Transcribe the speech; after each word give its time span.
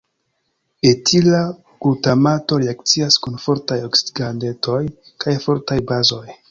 Etila 0.91 1.41
glutamato 1.85 2.57
reakcias 2.65 3.21
kun 3.27 3.39
fortaj 3.47 3.81
oksidigagentoj 3.91 4.83
kaj 5.25 5.41
fortaj 5.49 5.83
bazoj. 5.93 6.25